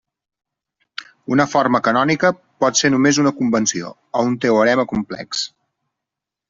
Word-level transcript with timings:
Una 1.35 1.45
forma 1.51 1.81
canònica 1.89 2.33
pot 2.65 2.81
ser 2.81 2.93
només 2.95 3.21
una 3.25 3.35
convenció, 3.43 3.95
o 4.21 4.27
un 4.31 4.43
teorema 4.47 4.89
complex. 4.97 5.49